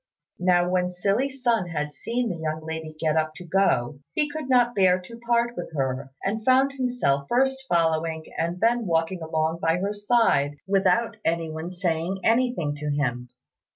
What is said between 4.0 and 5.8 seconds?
he could not bear to part with